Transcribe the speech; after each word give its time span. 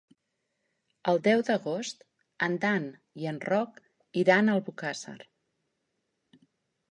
El 1.11 1.19
deu 1.27 1.41
d'agost 1.49 1.99
en 2.47 2.55
Dan 2.63 2.87
i 3.23 3.29
en 3.33 3.37
Roc 3.49 3.77
iran 4.23 4.49
a 4.53 4.57
Albocàsser. 4.61 5.17